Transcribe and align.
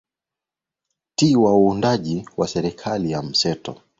ti 1.15 1.35
wa 1.35 1.55
uundaji 1.57 2.25
wa 2.37 2.47
serikali 2.47 3.11
ya 3.11 3.21
mseto 3.23 3.81